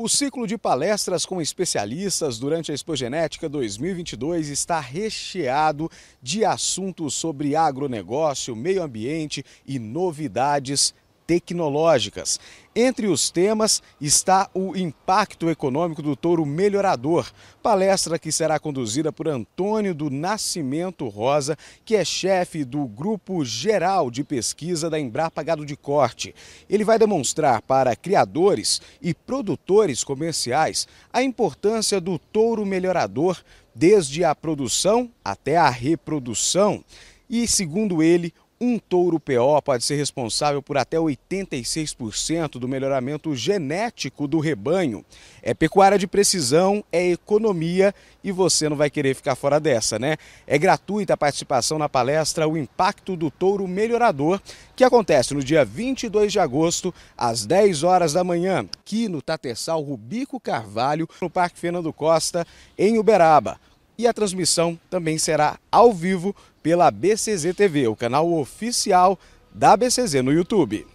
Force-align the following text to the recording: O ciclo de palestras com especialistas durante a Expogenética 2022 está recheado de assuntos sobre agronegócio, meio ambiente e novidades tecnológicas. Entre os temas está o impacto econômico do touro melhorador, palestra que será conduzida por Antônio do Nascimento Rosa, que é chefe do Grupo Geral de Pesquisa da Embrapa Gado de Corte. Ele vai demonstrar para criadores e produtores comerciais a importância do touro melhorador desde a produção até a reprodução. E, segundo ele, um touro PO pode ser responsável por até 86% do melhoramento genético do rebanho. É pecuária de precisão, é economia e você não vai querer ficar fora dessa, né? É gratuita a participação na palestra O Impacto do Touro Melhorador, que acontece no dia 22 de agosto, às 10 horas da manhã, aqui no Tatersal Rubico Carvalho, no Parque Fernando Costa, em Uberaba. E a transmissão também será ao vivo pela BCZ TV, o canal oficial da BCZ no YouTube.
O 0.00 0.08
ciclo 0.08 0.46
de 0.46 0.56
palestras 0.56 1.26
com 1.26 1.42
especialistas 1.42 2.38
durante 2.38 2.70
a 2.70 2.74
Expogenética 2.74 3.48
2022 3.48 4.48
está 4.48 4.78
recheado 4.78 5.90
de 6.22 6.44
assuntos 6.44 7.14
sobre 7.14 7.56
agronegócio, 7.56 8.54
meio 8.54 8.80
ambiente 8.80 9.44
e 9.66 9.76
novidades 9.76 10.94
tecnológicas. 11.28 12.40
Entre 12.74 13.06
os 13.06 13.28
temas 13.28 13.82
está 14.00 14.48
o 14.54 14.74
impacto 14.74 15.50
econômico 15.50 16.00
do 16.00 16.16
touro 16.16 16.46
melhorador, 16.46 17.30
palestra 17.62 18.18
que 18.18 18.32
será 18.32 18.58
conduzida 18.58 19.12
por 19.12 19.28
Antônio 19.28 19.94
do 19.94 20.08
Nascimento 20.08 21.06
Rosa, 21.06 21.54
que 21.84 21.94
é 21.94 22.04
chefe 22.04 22.64
do 22.64 22.86
Grupo 22.86 23.44
Geral 23.44 24.10
de 24.10 24.24
Pesquisa 24.24 24.88
da 24.88 24.98
Embrapa 24.98 25.42
Gado 25.42 25.66
de 25.66 25.76
Corte. 25.76 26.34
Ele 26.70 26.82
vai 26.84 26.98
demonstrar 26.98 27.60
para 27.60 27.94
criadores 27.94 28.80
e 29.02 29.12
produtores 29.12 30.02
comerciais 30.02 30.88
a 31.12 31.22
importância 31.22 32.00
do 32.00 32.18
touro 32.18 32.64
melhorador 32.64 33.42
desde 33.74 34.24
a 34.24 34.34
produção 34.34 35.10
até 35.22 35.58
a 35.58 35.68
reprodução. 35.68 36.82
E, 37.28 37.46
segundo 37.46 38.02
ele, 38.02 38.32
um 38.60 38.78
touro 38.78 39.20
PO 39.20 39.62
pode 39.62 39.84
ser 39.84 39.94
responsável 39.94 40.60
por 40.60 40.76
até 40.76 40.96
86% 40.96 42.52
do 42.52 42.66
melhoramento 42.66 43.34
genético 43.34 44.26
do 44.26 44.40
rebanho. 44.40 45.04
É 45.42 45.54
pecuária 45.54 45.98
de 45.98 46.06
precisão, 46.06 46.82
é 46.90 47.10
economia 47.10 47.94
e 48.22 48.32
você 48.32 48.68
não 48.68 48.76
vai 48.76 48.90
querer 48.90 49.14
ficar 49.14 49.36
fora 49.36 49.60
dessa, 49.60 49.98
né? 49.98 50.16
É 50.46 50.58
gratuita 50.58 51.14
a 51.14 51.16
participação 51.16 51.78
na 51.78 51.88
palestra 51.88 52.48
O 52.48 52.56
Impacto 52.56 53.16
do 53.16 53.30
Touro 53.30 53.68
Melhorador, 53.68 54.40
que 54.74 54.82
acontece 54.82 55.34
no 55.34 55.42
dia 55.42 55.64
22 55.64 56.32
de 56.32 56.40
agosto, 56.40 56.92
às 57.16 57.46
10 57.46 57.84
horas 57.84 58.12
da 58.12 58.24
manhã, 58.24 58.66
aqui 58.80 59.08
no 59.08 59.22
Tatersal 59.22 59.80
Rubico 59.82 60.40
Carvalho, 60.40 61.08
no 61.22 61.30
Parque 61.30 61.58
Fernando 61.58 61.92
Costa, 61.92 62.46
em 62.76 62.98
Uberaba. 62.98 63.60
E 63.96 64.06
a 64.06 64.12
transmissão 64.12 64.78
também 64.88 65.18
será 65.18 65.58
ao 65.72 65.92
vivo 65.92 66.34
pela 66.68 66.90
BCZ 66.90 67.54
TV, 67.56 67.88
o 67.88 67.96
canal 67.96 68.30
oficial 68.30 69.18
da 69.54 69.74
BCZ 69.74 70.22
no 70.22 70.30
YouTube. 70.30 70.86